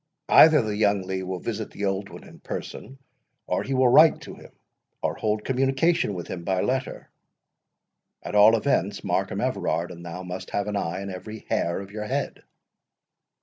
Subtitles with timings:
[0.29, 2.97] Either the young Lee will visit the old one in person,
[3.45, 4.49] or he will write to him,
[5.03, 7.11] or hold communication with him by letter.
[8.23, 11.91] At all events, Markham Everard and thou must have an eye in every hair of
[11.91, 12.41] your head."